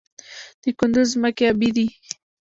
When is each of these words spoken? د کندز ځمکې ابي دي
د 0.61 0.63
کندز 0.79 1.07
ځمکې 1.15 1.43
ابي 1.51 1.69
دي 1.75 1.87